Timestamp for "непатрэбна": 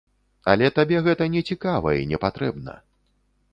2.15-2.73